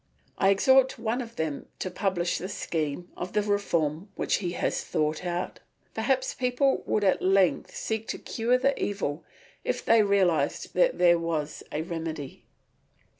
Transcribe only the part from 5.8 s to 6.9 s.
Perhaps people